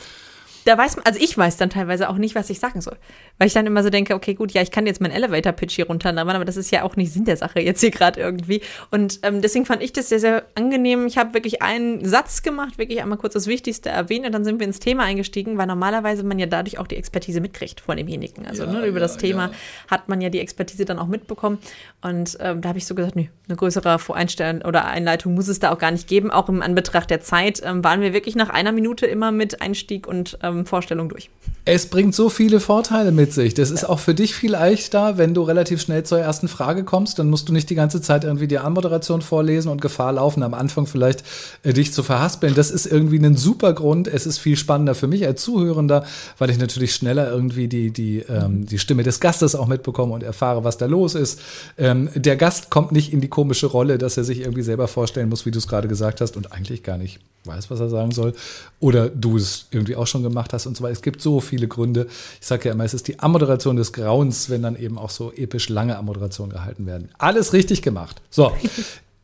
[0.65, 2.97] da weiß man, also ich weiß dann teilweise auch nicht, was ich sagen soll.
[3.38, 5.86] Weil ich dann immer so denke, okay, gut, ja, ich kann jetzt meinen Elevator-Pitch hier
[5.86, 8.62] runternehmen, aber das ist ja auch nicht Sinn der Sache jetzt hier gerade irgendwie.
[8.89, 11.06] Und ähm, deswegen fand ich das sehr, sehr angenehm.
[11.06, 14.60] Ich habe wirklich einen Satz gemacht, wirklich einmal kurz das Wichtigste erwähnt und dann sind
[14.60, 18.47] wir ins Thema eingestiegen, weil normalerweise man ja dadurch auch die Expertise mitkriegt von demjenigen.
[18.47, 19.51] Also ja, ne, über ja, das Thema ja.
[19.91, 21.60] hat man ja die Expertise dann auch mitbekommen.
[22.01, 25.60] Und ähm, da habe ich so gesagt, nee, eine größere Voreinstellung oder Einleitung muss es
[25.60, 26.32] da auch gar nicht geben.
[26.32, 30.08] Auch im Anbetracht der Zeit ähm, waren wir wirklich nach einer Minute immer mit Einstieg
[30.08, 31.29] und ähm, Vorstellung durch.
[31.65, 33.55] Es bringt so viele Vorteile mit sich.
[33.55, 37.17] Das ist auch für dich viel leichter, wenn du relativ schnell zur ersten Frage kommst.
[37.17, 40.53] Dann musst du nicht die ganze Zeit irgendwie die Anmoderation vorlesen und Gefahr laufen, am
[40.53, 41.23] Anfang vielleicht
[41.63, 42.53] äh, dich zu verhaspeln.
[42.53, 44.07] Das ist irgendwie ein super Grund.
[44.07, 46.05] Es ist viel spannender für mich als Zuhörender,
[46.37, 50.21] weil ich natürlich schneller irgendwie die, die, ähm, die Stimme des Gastes auch mitbekomme und
[50.21, 51.41] erfahre, was da los ist.
[51.77, 55.29] Ähm, der Gast kommt nicht in die komische Rolle, dass er sich irgendwie selber vorstellen
[55.29, 58.11] muss, wie du es gerade gesagt hast, und eigentlich gar nicht weiß, was er sagen
[58.11, 58.33] soll.
[58.79, 60.93] Oder du es irgendwie auch schon gemacht hast und so weiter.
[60.93, 62.08] Es gibt so viele Gründe.
[62.39, 65.31] Ich sage ja immer, es ist die Ammoderation des Grauens, wenn dann eben auch so
[65.31, 67.10] episch lange Ammoderationen gehalten werden.
[67.17, 68.21] Alles richtig gemacht.
[68.29, 68.51] So.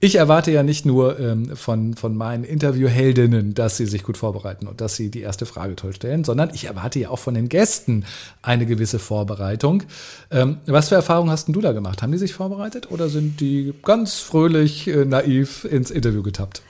[0.03, 4.65] Ich erwarte ja nicht nur ähm, von, von meinen Interviewheldinnen, dass sie sich gut vorbereiten
[4.65, 7.49] und dass sie die erste Frage toll stellen, sondern ich erwarte ja auch von den
[7.49, 8.05] Gästen
[8.41, 9.84] eine gewisse Vorbereitung.
[10.31, 12.01] Ähm, was für Erfahrungen hast du da gemacht?
[12.01, 16.63] Haben die sich vorbereitet oder sind die ganz fröhlich, äh, naiv ins Interview getappt?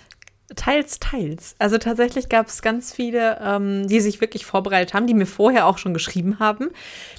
[0.56, 1.56] Teils, teils.
[1.60, 5.66] Also tatsächlich gab es ganz viele, ähm, die sich wirklich vorbereitet haben, die mir vorher
[5.66, 6.70] auch schon geschrieben haben.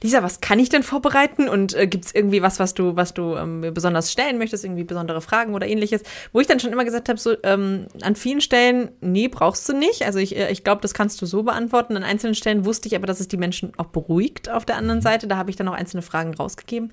[0.02, 1.48] Lisa, was kann ich denn vorbereiten?
[1.48, 4.84] Und äh, gibt es irgendwie was, was du, was du ähm, besonders stellen möchtest, irgendwie
[4.84, 6.02] besondere Fragen oder ähnliches?
[6.32, 9.72] Wo ich dann schon immer gesagt habe, so ähm, an vielen Stellen, nee, brauchst du
[9.72, 10.04] nicht.
[10.04, 11.96] Also ich, äh, ich glaube, das kannst du so beantworten.
[11.96, 15.00] An einzelnen Stellen wusste ich aber, dass es die Menschen auch beruhigt auf der anderen
[15.00, 15.26] Seite.
[15.26, 16.92] Da habe ich dann auch einzelne Fragen rausgegeben.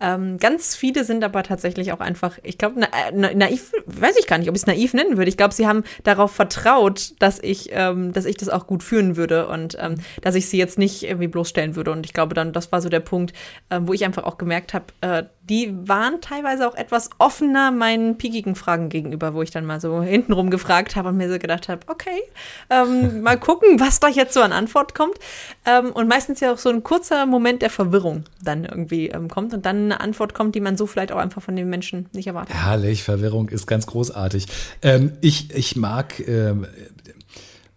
[0.00, 4.16] Ähm, ganz viele sind aber tatsächlich auch einfach, ich glaube, na, äh, na, naiv, weiß
[4.18, 5.28] ich gar nicht, ob ich es naiv nennen würde.
[5.28, 8.82] Ich glaube, sie haben haben darauf vertraut, dass ich, ähm, dass ich das auch gut
[8.82, 11.92] führen würde und ähm, dass ich sie jetzt nicht irgendwie bloßstellen würde.
[11.92, 13.32] Und ich glaube dann, das war so der Punkt,
[13.70, 18.18] ähm, wo ich einfach auch gemerkt habe, äh, die waren teilweise auch etwas offener meinen
[18.18, 21.68] piekigen Fragen gegenüber, wo ich dann mal so hintenrum gefragt habe und mir so gedacht
[21.68, 22.22] habe, okay,
[22.70, 25.16] ähm, mal gucken, was da jetzt so an Antwort kommt.
[25.64, 29.54] Ähm, und meistens ja auch so ein kurzer Moment der Verwirrung dann irgendwie ähm, kommt
[29.54, 32.26] und dann eine Antwort kommt, die man so vielleicht auch einfach von den Menschen nicht
[32.26, 32.56] erwartet.
[32.56, 34.46] Herrlich, Verwirrung ist ganz großartig.
[34.82, 36.18] Ähm, ich, ich mag.
[36.26, 36.66] Ähm,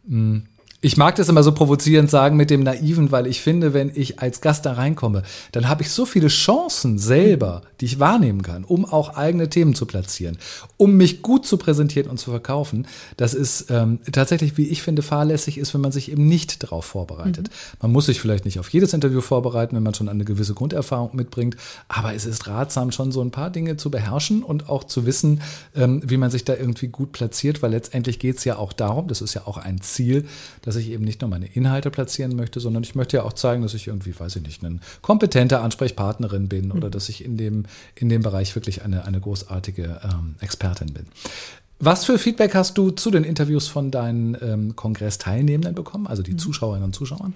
[0.08, 0.41] mh,
[0.82, 4.20] ich mag das immer so provozierend sagen mit dem Naiven, weil ich finde, wenn ich
[4.20, 8.63] als Gast da reinkomme, dann habe ich so viele Chancen selber, die ich wahrnehmen kann,
[8.63, 10.38] um auch eigene Themen zu platzieren,
[10.78, 12.88] um mich gut zu präsentieren und zu verkaufen.
[13.18, 16.86] Das ist ähm, tatsächlich, wie ich finde, fahrlässig ist, wenn man sich eben nicht darauf
[16.86, 17.50] vorbereitet.
[17.50, 17.78] Mhm.
[17.82, 21.15] Man muss sich vielleicht nicht auf jedes Interview vorbereiten, wenn man schon eine gewisse Grunderfahrung
[21.15, 21.56] mitbringt,
[21.88, 25.42] aber es ist ratsam, schon so ein paar Dinge zu beherrschen und auch zu wissen,
[25.76, 29.08] ähm, wie man sich da irgendwie gut platziert, weil letztendlich geht es ja auch darum,
[29.08, 30.26] das ist ja auch ein Ziel,
[30.62, 33.62] dass ich eben nicht nur meine Inhalte platzieren möchte, sondern ich möchte ja auch zeigen,
[33.62, 36.72] dass ich irgendwie, weiß ich nicht, eine kompetente Ansprechpartnerin bin mhm.
[36.74, 37.63] oder dass ich in dem,
[37.95, 41.05] in dem Bereich wirklich eine, eine großartige ähm, Expertin bin.
[41.79, 46.34] Was für Feedback hast du zu den Interviews von deinen ähm, Kongressteilnehmenden bekommen, also die
[46.34, 46.39] mhm.
[46.39, 47.34] Zuschauerinnen und Zuschauern?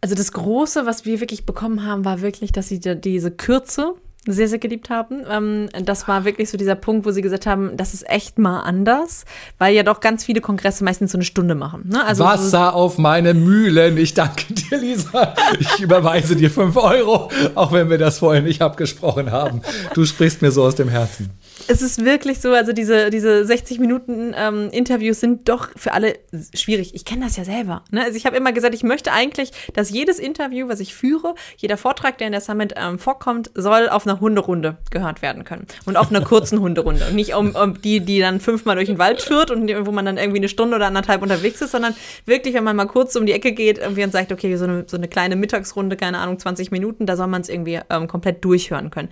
[0.00, 3.94] Also das Große, was wir wirklich bekommen haben, war wirklich, dass sie diese Kürze
[4.26, 5.22] sehr, sehr geliebt haben.
[5.30, 8.60] Ähm, das war wirklich so dieser Punkt, wo sie gesagt haben, das ist echt mal
[8.60, 9.24] anders,
[9.58, 11.88] weil ja doch ganz viele Kongresse meistens so eine Stunde machen.
[11.88, 12.04] Ne?
[12.04, 13.96] Also Wasser so auf meine Mühlen.
[13.96, 15.34] Ich danke dir, Lisa.
[15.58, 19.60] Ich überweise dir fünf Euro, auch wenn wir das vorher nicht abgesprochen haben.
[19.94, 21.30] Du sprichst mir so aus dem Herzen
[21.68, 26.18] es ist wirklich so, also diese, diese 60 Minuten ähm, Interviews sind doch für alle
[26.54, 26.94] schwierig.
[26.94, 27.84] Ich kenne das ja selber.
[27.90, 28.02] Ne?
[28.02, 31.76] Also ich habe immer gesagt, ich möchte eigentlich, dass jedes Interview, was ich führe, jeder
[31.76, 35.66] Vortrag, der in der Summit ähm, vorkommt, soll auf einer Hunderunde gehört werden können.
[35.86, 37.06] Und auf einer kurzen Hunderunde.
[37.06, 40.04] Und nicht um, um, die, die dann fünfmal durch den Wald führt und wo man
[40.04, 41.94] dann irgendwie eine Stunde oder anderthalb unterwegs ist, sondern
[42.26, 44.84] wirklich, wenn man mal kurz um die Ecke geht irgendwie und sagt, okay, so eine,
[44.86, 48.44] so eine kleine Mittagsrunde, keine Ahnung, 20 Minuten, da soll man es irgendwie ähm, komplett
[48.44, 49.08] durchhören können.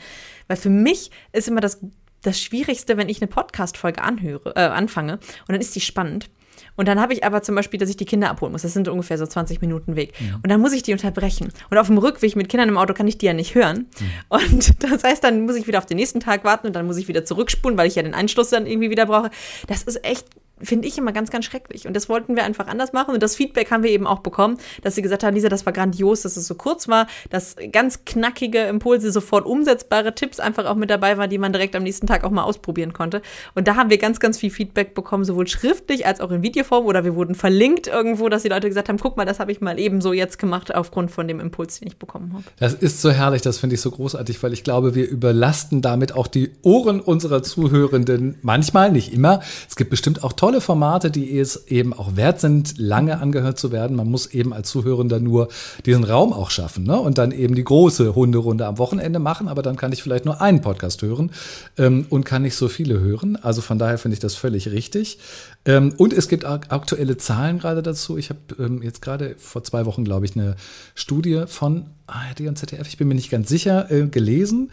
[0.49, 1.81] Weil für mich ist immer das
[2.23, 6.29] das Schwierigste, wenn ich eine Podcast-Folge anhöre, äh, anfange und dann ist die spannend.
[6.77, 8.63] Und dann habe ich aber zum Beispiel, dass ich die Kinder abholen muss.
[8.63, 10.13] Das sind ungefähr so 20 Minuten Weg.
[10.21, 10.37] Ja.
[10.37, 11.53] Und dann muss ich die unterbrechen.
[11.71, 13.87] Und auf dem Rückweg mit Kindern im Auto kann ich die ja nicht hören.
[13.99, 14.07] Mhm.
[14.29, 16.97] Und das heißt, dann muss ich wieder auf den nächsten Tag warten und dann muss
[16.97, 19.31] ich wieder zurückspulen, weil ich ja den Anschluss dann irgendwie wieder brauche.
[19.67, 20.27] Das ist echt
[20.61, 21.87] finde ich immer ganz, ganz schrecklich.
[21.87, 23.15] Und das wollten wir einfach anders machen.
[23.15, 25.73] Und das Feedback haben wir eben auch bekommen, dass sie gesagt haben, Lisa, das war
[25.73, 30.77] grandios, dass es so kurz war, dass ganz knackige Impulse, sofort umsetzbare Tipps einfach auch
[30.77, 33.23] mit dabei waren, die man direkt am nächsten Tag auch mal ausprobieren konnte.
[33.55, 36.87] Und da haben wir ganz, ganz viel Feedback bekommen, sowohl schriftlich als auch in Videoform
[36.87, 39.61] oder wir wurden verlinkt irgendwo, dass die Leute gesagt haben, guck mal, das habe ich
[39.61, 42.45] mal eben so jetzt gemacht aufgrund von dem Impuls, den ich bekommen habe.
[42.59, 46.15] Das ist so herrlich, das finde ich so großartig, weil ich glaube, wir überlasten damit
[46.15, 49.41] auch die Ohren unserer Zuhörenden manchmal, nicht immer.
[49.69, 53.73] Es gibt bestimmt auch tolle Formate, die es eben auch wert sind, lange angehört zu
[53.73, 53.97] werden.
[53.97, 55.49] Man muss eben als Zuhörender nur
[55.87, 56.99] diesen Raum auch schaffen ne?
[56.99, 59.49] und dann eben die große Hunderunde am Wochenende machen.
[59.49, 61.31] Aber dann kann ich vielleicht nur einen Podcast hören
[61.79, 63.37] ähm, und kann nicht so viele hören.
[63.37, 65.19] Also von daher finde ich das völlig richtig.
[65.65, 68.19] Ähm, und es gibt aktuelle Zahlen gerade dazu.
[68.19, 70.57] Ich habe ähm, jetzt gerade vor zwei Wochen, glaube ich, eine
[70.95, 74.71] Studie von ARD und ZDF, ich bin mir nicht ganz sicher, äh, gelesen.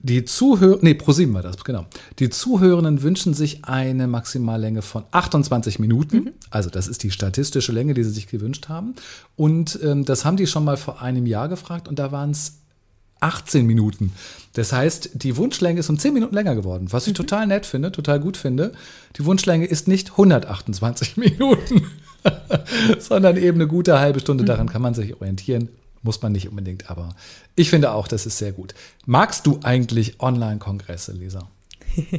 [0.00, 1.86] Die Zuhörer, nee, ProSieben war das, genau.
[2.20, 6.16] Die Zuhörenden wünschen sich eine Maximallänge von 28 Minuten.
[6.16, 6.32] Mhm.
[6.50, 8.94] Also das ist die statistische Länge, die sie sich gewünscht haben.
[9.34, 12.58] Und ähm, das haben die schon mal vor einem Jahr gefragt und da waren es
[13.20, 14.12] 18 Minuten.
[14.52, 17.16] Das heißt, die Wunschlänge ist um 10 Minuten länger geworden, was ich mhm.
[17.16, 18.72] total nett finde, total gut finde.
[19.16, 21.86] Die Wunschlänge ist nicht 128 Minuten,
[23.00, 24.44] sondern eben eine gute halbe Stunde.
[24.44, 24.70] Daran mhm.
[24.70, 25.70] kann man sich orientieren.
[26.02, 27.14] Muss man nicht unbedingt, aber
[27.56, 28.74] ich finde auch, das ist sehr gut.
[29.06, 31.48] Magst du eigentlich Online-Kongresse, Lisa?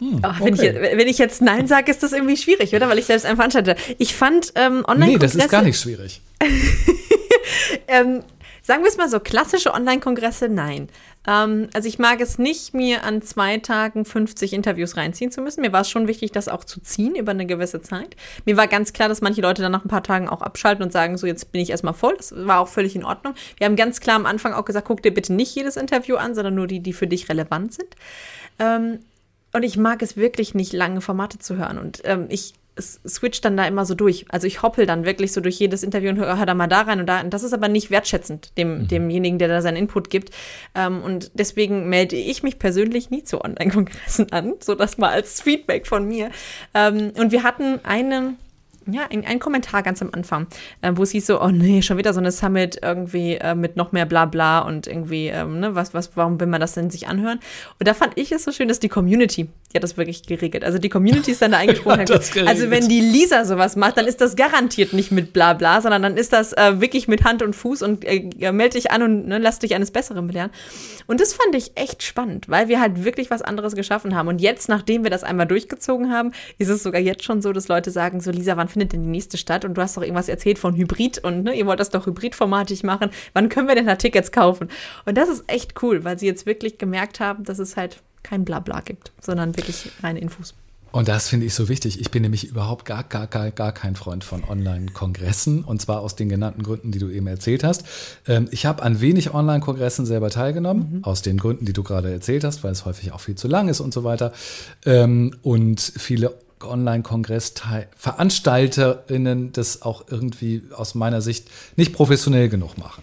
[0.00, 0.68] Hm, oh, wenn, okay.
[0.68, 2.90] ich, wenn, ich, jetzt Nein sage, ist das irgendwie schwierig, oder?
[2.90, 3.74] Weil ich selbst einfach anstatte.
[3.96, 5.06] Ich fand ähm, Online-Kongresse.
[5.06, 6.20] Nee, das ist gar nicht schwierig.
[7.88, 8.22] ähm,
[8.68, 10.88] sagen wir es mal so: klassische Online-Kongresse, nein.
[11.26, 15.62] Ähm, also ich mag es nicht, mir an zwei Tagen 50 Interviews reinziehen zu müssen.
[15.62, 18.14] Mir war es schon wichtig, das auch zu ziehen über eine gewisse Zeit.
[18.44, 20.92] Mir war ganz klar, dass manche Leute dann nach ein paar Tagen auch abschalten und
[20.92, 22.14] sagen, so jetzt bin ich erstmal voll.
[22.18, 23.34] Das war auch völlig in Ordnung.
[23.56, 26.34] Wir haben ganz klar am Anfang auch gesagt, guck dir bitte nicht jedes Interview an,
[26.34, 27.96] sondern nur die, die für dich relevant sind.
[28.58, 28.98] Ähm,
[29.54, 31.78] und ich mag es wirklich nicht, lange Formate zu hören.
[31.78, 34.26] Und ähm, ich switcht dann da immer so durch.
[34.28, 37.00] Also ich hoppel dann wirklich so durch jedes Interview und höre da mal da rein
[37.00, 37.20] und da.
[37.20, 38.88] Und das ist aber nicht wertschätzend dem, mhm.
[38.88, 40.30] demjenigen, der da seinen Input gibt.
[40.74, 45.40] Ähm, und deswegen melde ich mich persönlich nie zu Online-Kongressen an, so das mal als
[45.42, 46.30] Feedback von mir.
[46.74, 48.38] Ähm, und wir hatten einen
[48.90, 50.46] ja, ein, ein, Kommentar ganz am Anfang,
[50.82, 53.76] äh, wo es hieß so, oh nee, schon wieder so eine Summit irgendwie äh, mit
[53.76, 57.08] noch mehr Blabla und irgendwie, ähm, ne, was, was, warum will man das denn sich
[57.08, 57.40] anhören?
[57.78, 60.64] Und da fand ich es so schön, dass die Community, die hat das wirklich geregelt.
[60.64, 62.06] Also die Community ist dann da eingesprungen.
[62.10, 66.16] also wenn die Lisa sowas macht, dann ist das garantiert nicht mit Blabla, sondern dann
[66.16, 69.38] ist das äh, wirklich mit Hand und Fuß und äh, melde dich an und ne,
[69.38, 70.50] lass dich eines Besseren belehren.
[71.06, 74.28] Und das fand ich echt spannend, weil wir halt wirklich was anderes geschaffen haben.
[74.28, 77.68] Und jetzt, nachdem wir das einmal durchgezogen haben, ist es sogar jetzt schon so, dass
[77.68, 79.64] Leute sagen, so Lisa, wann findet denn die nächste statt?
[79.64, 82.84] Und du hast doch irgendwas erzählt von Hybrid und ne, ihr wollt das doch hybridformatig
[82.84, 83.10] machen.
[83.32, 84.68] Wann können wir denn da Tickets kaufen?
[85.04, 88.44] Und das ist echt cool, weil sie jetzt wirklich gemerkt haben, dass es halt kein
[88.44, 90.54] Blabla gibt, sondern wirklich reine Infos.
[90.90, 92.00] Und das finde ich so wichtig.
[92.00, 95.62] Ich bin nämlich überhaupt gar, gar, gar, gar kein Freund von Online-Kongressen.
[95.64, 97.84] Und zwar aus den genannten Gründen, die du eben erzählt hast.
[98.26, 100.98] Ähm, ich habe an wenig Online-Kongressen selber teilgenommen.
[100.98, 101.04] Mhm.
[101.04, 103.68] Aus den Gründen, die du gerade erzählt hast, weil es häufig auch viel zu lang
[103.68, 104.32] ist und so weiter.
[104.86, 106.34] Ähm, und viele
[106.64, 113.02] Online-Kongress-VeranstalterInnen das auch irgendwie aus meiner Sicht nicht professionell genug machen.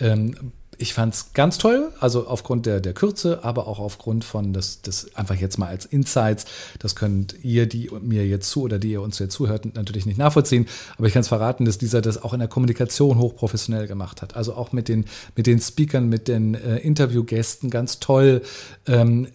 [0.00, 4.52] Ähm, ich fand es ganz toll, also aufgrund der, der Kürze, aber auch aufgrund von
[4.52, 6.44] das, das einfach jetzt mal als Insights.
[6.78, 10.18] Das könnt ihr, die mir jetzt zu oder die ihr uns jetzt zuhört, natürlich nicht
[10.18, 10.66] nachvollziehen.
[10.96, 14.36] Aber ich kann es verraten, dass dieser das auch in der Kommunikation hochprofessionell gemacht hat.
[14.36, 18.42] Also auch mit den, mit den Speakern, mit den äh, Interviewgästen ganz toll.
[18.86, 19.26] Ähm,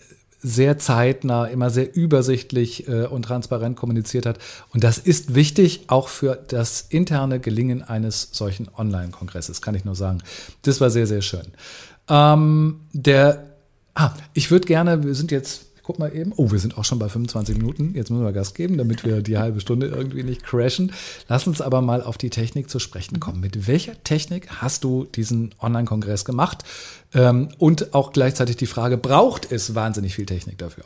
[0.44, 4.40] sehr zeitnah, immer sehr übersichtlich äh, und transparent kommuniziert hat.
[4.74, 9.96] Und das ist wichtig auch für das interne Gelingen eines solchen Online-Kongresses, kann ich nur
[9.96, 10.20] sagen.
[10.64, 11.48] Das war sehr, sehr schön.
[12.10, 13.56] Ähm, der,
[13.96, 16.32] ah, ich würde gerne, wir sind jetzt Guck mal eben.
[16.38, 17.94] Oh, wir sind auch schon bei 25 Minuten.
[17.94, 20.94] Jetzt müssen wir Gas geben, damit wir die halbe Stunde irgendwie nicht crashen.
[21.28, 23.42] Lass uns aber mal auf die Technik zu sprechen kommen.
[23.42, 26.64] Mit welcher Technik hast du diesen Online-Kongress gemacht?
[27.14, 30.86] Ähm, und auch gleichzeitig die Frage, braucht es wahnsinnig viel Technik dafür?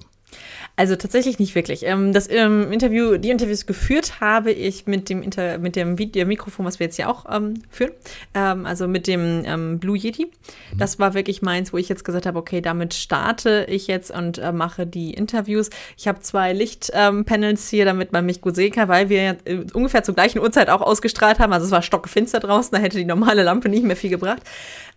[0.76, 1.84] Also tatsächlich nicht wirklich.
[1.84, 6.26] Ähm, das ähm, Interview, die Interviews geführt habe ich mit dem Inter mit dem Video
[6.26, 7.94] Mikrofon, was wir jetzt ja auch ähm, führen.
[8.34, 10.26] Also mit dem Blue Yeti.
[10.26, 10.78] Mhm.
[10.78, 14.38] Das war wirklich meins, wo ich jetzt gesagt habe, okay, damit starte ich jetzt und
[14.38, 15.70] äh, mache die Interviews.
[15.98, 20.04] Ich habe zwei Lichtpanels hier, damit man mich gut sehen kann, weil wir äh, ungefähr
[20.04, 21.54] zur gleichen Uhrzeit auch ausgestrahlt haben.
[21.54, 24.44] Also es war stockfinster draußen, da hätte die normale Lampe nicht mehr viel gebracht.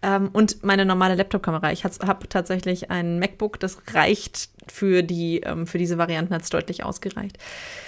[0.02, 1.72] Ähm, und meine normale Laptop-Kamera.
[1.72, 6.50] Ich habe tatsächlich ein MacBook, das reicht für die ähm, für diese Varianten hat es
[6.50, 7.38] deutlich ausgereicht.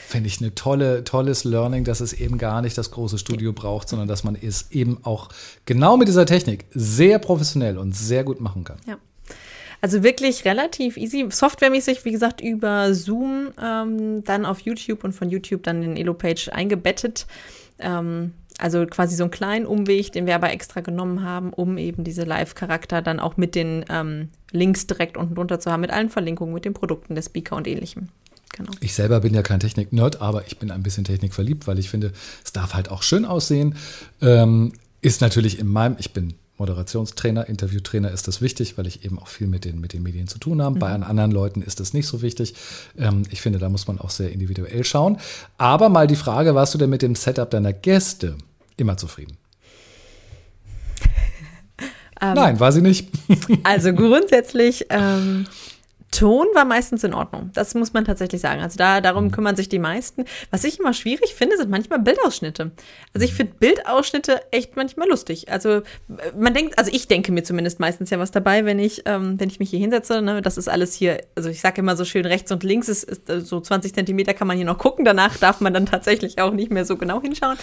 [0.06, 3.88] Finde ich eine tolle, tolles Learning, dass es eben gar nicht das große Studio braucht,
[3.88, 5.28] sondern dass man es eben auch
[5.64, 8.78] genau mit dieser Technik sehr professionell und sehr gut machen kann.
[8.86, 8.98] Ja.
[9.80, 11.26] Also wirklich relativ easy.
[11.28, 16.50] Softwaremäßig, wie gesagt, über Zoom, ähm, dann auf YouTube und von YouTube dann in Elo-Page
[16.50, 17.26] eingebettet.
[17.80, 22.04] Ähm, also quasi so einen kleinen Umweg, den wir aber extra genommen haben, um eben
[22.04, 26.10] diese Live-Charakter dann auch mit den ähm, Links direkt unten drunter zu haben, mit allen
[26.10, 28.08] Verlinkungen, mit den Produkten der Speaker und ähnlichem.
[28.52, 28.70] Genau.
[28.80, 31.88] Ich selber bin ja kein Technik-Nerd, aber ich bin ein bisschen Technik verliebt, weil ich
[31.88, 32.12] finde,
[32.44, 33.76] es darf halt auch schön aussehen.
[34.20, 39.18] Ähm, ist natürlich in meinem, ich bin Moderationstrainer, Interviewtrainer ist das wichtig, weil ich eben
[39.18, 40.76] auch viel mit den, mit den Medien zu tun habe.
[40.76, 40.78] Mhm.
[40.78, 42.54] Bei anderen Leuten ist das nicht so wichtig.
[42.96, 45.18] Ähm, ich finde, da muss man auch sehr individuell schauen.
[45.58, 48.36] Aber mal die Frage, warst du denn mit dem Setup deiner Gäste
[48.76, 49.36] immer zufrieden?
[52.24, 53.10] Ähm, Nein, war sie nicht.
[53.64, 55.44] also grundsätzlich ähm,
[56.12, 57.50] Ton war meistens in Ordnung.
[57.54, 58.60] Das muss man tatsächlich sagen.
[58.60, 59.30] Also da, darum mhm.
[59.32, 60.26] kümmern sich die meisten.
[60.50, 62.70] Was ich immer schwierig finde, sind manchmal Bildausschnitte.
[63.14, 63.36] Also ich mhm.
[63.36, 65.50] finde Bildausschnitte echt manchmal lustig.
[65.50, 65.80] Also
[66.38, 69.48] man denkt, also ich denke mir zumindest meistens ja was dabei, wenn ich, ähm, wenn
[69.48, 70.20] ich mich hier hinsetze.
[70.20, 70.42] Ne?
[70.42, 73.30] Das ist alles hier, also ich sage immer so schön rechts und links ist, ist
[73.30, 75.06] äh, so 20 Zentimeter kann man hier noch gucken.
[75.06, 77.56] Danach darf man dann tatsächlich auch nicht mehr so genau hinschauen.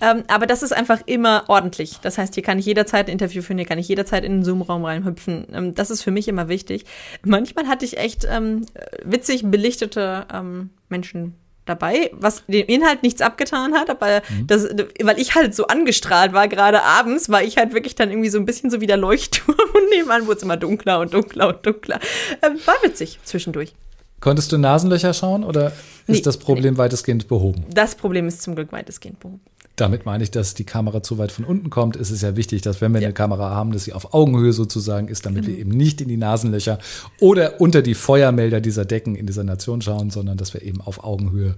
[0.00, 1.98] Ähm, aber das ist einfach immer ordentlich.
[2.00, 4.44] Das heißt, hier kann ich jederzeit ein Interview führen, hier kann ich jederzeit in den
[4.44, 5.46] Zoom-Raum reinhüpfen.
[5.52, 6.86] Ähm, das ist für mich immer wichtig.
[7.22, 8.66] Manchmal hatte ich ich echt ähm,
[9.04, 11.34] witzig belichtete ähm, Menschen
[11.66, 14.46] dabei, was dem Inhalt nichts abgetan hat, aber mhm.
[14.46, 14.68] das,
[15.02, 18.38] weil ich halt so angestrahlt war, gerade abends, war ich halt wirklich dann irgendwie so
[18.38, 21.64] ein bisschen so wie der Leuchtturm und nebenan wurde es immer dunkler und dunkler und
[21.64, 22.00] dunkler.
[22.42, 23.72] Ähm, war witzig zwischendurch.
[24.20, 25.68] Konntest du Nasenlöcher schauen oder
[26.06, 26.78] ist nee, das Problem nee.
[26.78, 27.64] weitestgehend behoben?
[27.72, 29.40] Das Problem ist zum Glück weitestgehend behoben.
[29.80, 31.96] Damit meine ich, dass die Kamera zu weit von unten kommt.
[31.96, 33.06] Es ist ja wichtig, dass wenn wir ja.
[33.06, 35.48] eine Kamera haben, dass sie auf Augenhöhe sozusagen ist, damit mhm.
[35.48, 36.78] wir eben nicht in die Nasenlöcher
[37.18, 41.02] oder unter die Feuermelder dieser Decken in dieser Nation schauen, sondern dass wir eben auf
[41.02, 41.54] Augenhöhe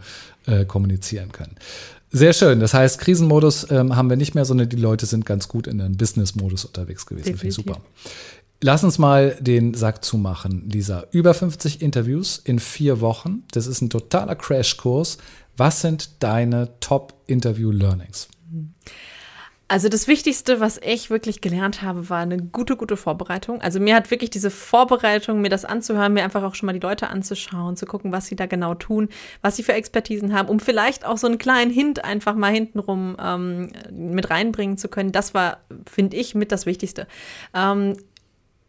[0.46, 1.56] äh, kommunizieren können.
[2.12, 2.60] Sehr schön.
[2.60, 5.80] Das heißt, Krisenmodus ähm, haben wir nicht mehr, sondern die Leute sind ganz gut in
[5.80, 7.24] einem Business-Modus unterwegs gewesen.
[7.24, 7.80] Finde ich super.
[8.64, 11.06] Lass uns mal den Sack zumachen, Lisa.
[11.10, 13.42] Über 50 Interviews in vier Wochen.
[13.50, 15.18] Das ist ein totaler Crashkurs.
[15.56, 18.28] Was sind deine Top-Interview-Learnings?
[19.72, 23.62] Also das Wichtigste, was ich wirklich gelernt habe, war eine gute, gute Vorbereitung.
[23.62, 26.78] Also mir hat wirklich diese Vorbereitung, mir das anzuhören, mir einfach auch schon mal die
[26.78, 29.08] Leute anzuschauen, zu gucken, was sie da genau tun,
[29.40, 33.16] was sie für Expertisen haben, um vielleicht auch so einen kleinen Hint einfach mal hintenrum
[33.18, 35.10] ähm, mit reinbringen zu können.
[35.10, 35.60] Das war,
[35.90, 37.06] finde ich, mit das Wichtigste.
[37.54, 37.96] Ähm,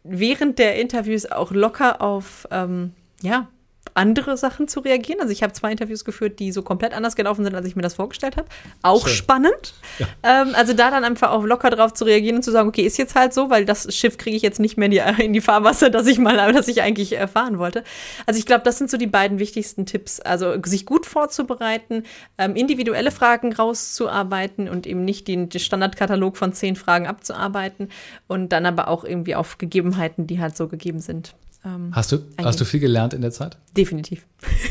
[0.04, 3.48] während der Interviews auch locker auf, ähm, ja,
[3.94, 5.20] andere Sachen zu reagieren.
[5.20, 7.82] Also ich habe zwei Interviews geführt, die so komplett anders gelaufen sind, als ich mir
[7.82, 8.48] das vorgestellt habe.
[8.82, 9.16] Auch Schön.
[9.16, 9.74] spannend.
[9.98, 10.06] Ja.
[10.22, 12.98] Ähm, also da dann einfach auch locker drauf zu reagieren und zu sagen, okay, ist
[12.98, 15.40] jetzt halt so, weil das Schiff kriege ich jetzt nicht mehr in die, in die
[15.40, 17.84] Fahrwasser, das ich mal, das ich eigentlich erfahren wollte.
[18.26, 20.18] Also ich glaube, das sind so die beiden wichtigsten Tipps.
[20.20, 22.02] Also sich gut vorzubereiten,
[22.36, 27.90] ähm, individuelle Fragen rauszuarbeiten und eben nicht den, den Standardkatalog von zehn Fragen abzuarbeiten
[28.26, 32.18] und dann aber auch irgendwie auf Gegebenheiten, die halt so gegeben sind ähm, hast, du,
[32.42, 33.56] hast du viel gelernt in der Zeit?
[33.76, 34.26] Definitiv.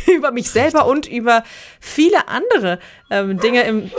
[0.15, 1.43] über mich selber und über
[1.79, 2.79] viele andere
[3.09, 3.91] ähm, Dinge im.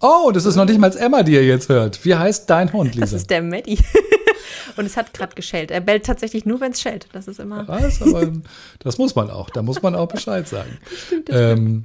[0.00, 2.04] Oh, das ist noch nicht mal Emma, die ihr jetzt hört.
[2.04, 3.00] Wie heißt dein Hund, Lisa?
[3.00, 3.78] Das ist der Maddie.
[4.76, 5.72] Und es hat gerade geschellt.
[5.72, 7.08] Er bellt tatsächlich nur, wenn es schellt.
[7.12, 7.64] Das ist immer.
[7.64, 8.32] Das, aber,
[8.78, 9.50] das muss man auch.
[9.50, 10.78] Da muss man auch Bescheid sagen.
[10.88, 11.84] Das stimmt, das stimmt.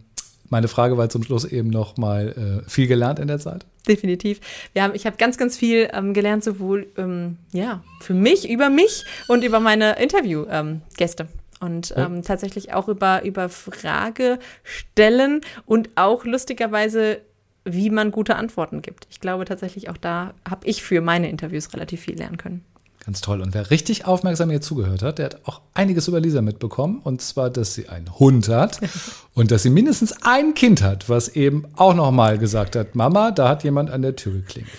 [0.53, 4.39] Meine Frage war zum Schluss eben noch mal äh, viel gelernt in der Zeit definitiv.
[4.73, 8.69] Wir haben, ich habe ganz, ganz viel ähm, gelernt, sowohl ähm, ja, für mich, über
[8.69, 11.23] mich und über meine Interviewgäste.
[11.23, 11.93] Ähm, und.
[11.95, 17.19] Ähm, tatsächlich auch über, über Fragestellen und auch lustigerweise,
[17.65, 19.07] wie man gute Antworten gibt.
[19.09, 22.65] Ich glaube tatsächlich, auch da habe ich für meine Interviews relativ viel lernen können.
[23.05, 23.41] Ganz toll.
[23.41, 27.01] Und wer richtig aufmerksam hier zugehört hat, der hat auch einiges über Lisa mitbekommen.
[27.03, 28.79] Und zwar, dass sie einen Hund hat
[29.33, 33.49] und dass sie mindestens ein Kind hat, was eben auch nochmal gesagt hat, Mama, da
[33.49, 34.71] hat jemand an der Tür geklingelt.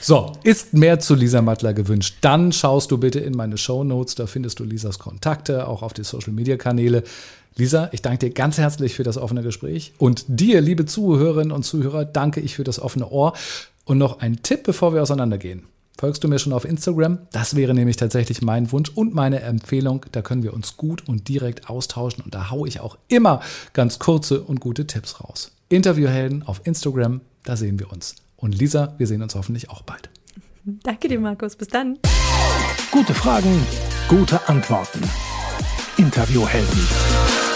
[0.00, 4.14] So, ist mehr zu Lisa Mattler gewünscht, dann schaust du bitte in meine Show Notes.
[4.14, 7.02] Da findest du Lisas Kontakte, auch auf die Social-Media-Kanäle.
[7.56, 9.92] Lisa, ich danke dir ganz herzlich für das offene Gespräch.
[9.98, 13.34] Und dir, liebe Zuhörerinnen und Zuhörer, danke ich für das offene Ohr.
[13.84, 15.64] Und noch ein Tipp, bevor wir auseinandergehen.
[15.98, 17.20] Folgst du mir schon auf Instagram?
[17.32, 20.04] Das wäre nämlich tatsächlich mein Wunsch und meine Empfehlung.
[20.12, 23.40] Da können wir uns gut und direkt austauschen und da haue ich auch immer
[23.72, 25.52] ganz kurze und gute Tipps raus.
[25.70, 28.16] Interviewhelden auf Instagram, da sehen wir uns.
[28.36, 30.10] Und Lisa, wir sehen uns hoffentlich auch bald.
[30.82, 31.56] Danke dir, Markus.
[31.56, 31.98] Bis dann.
[32.90, 33.62] Gute Fragen,
[34.08, 35.00] gute Antworten.
[35.96, 37.55] Interviewhelden.